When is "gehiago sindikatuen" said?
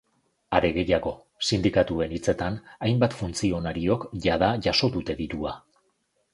0.77-2.15